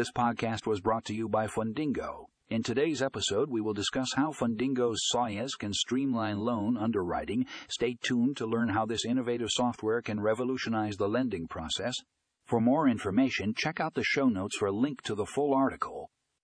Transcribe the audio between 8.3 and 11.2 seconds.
to learn how this innovative software can revolutionize the